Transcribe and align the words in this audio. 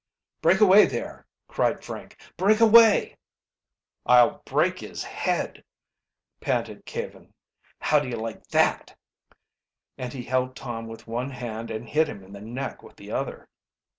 "Break 0.41 0.61
away 0.61 0.87
there!" 0.87 1.27
cried 1.47 1.83
Frank. 1.83 2.17
"Break 2.35 2.59
away!" 2.59 3.17
"I'll 4.03 4.41
break 4.47 4.79
his 4.79 5.03
head!" 5.03 5.63
panted 6.39 6.87
Caven. 6.87 7.35
"How 7.79 7.99
do 7.99 8.07
you 8.07 8.15
like 8.17 8.47
that?" 8.47 8.97
And 9.99 10.11
he 10.11 10.23
held 10.23 10.55
Tom 10.55 10.87
with 10.87 11.05
one 11.05 11.29
hand 11.29 11.69
and 11.69 11.87
hit 11.87 12.07
him 12.07 12.23
in 12.23 12.33
the 12.33 12.41
neck 12.41 12.81
with 12.81 12.95
the 12.95 13.11
other. 13.11 13.47